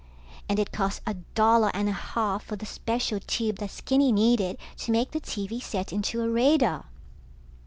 [0.49, 4.57] And it cost a dollar and a half for the special tube that Skinny needed
[4.77, 6.85] to make the TV set into a radar.